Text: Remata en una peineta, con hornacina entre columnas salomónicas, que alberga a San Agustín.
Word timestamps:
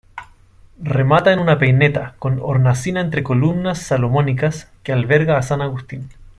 Remata 0.81 1.31
en 1.31 1.37
una 1.37 1.59
peineta, 1.59 2.15
con 2.17 2.39
hornacina 2.41 3.01
entre 3.01 3.21
columnas 3.21 3.77
salomónicas, 3.77 4.67
que 4.81 4.93
alberga 4.93 5.37
a 5.37 5.43
San 5.43 5.61
Agustín. 5.61 6.09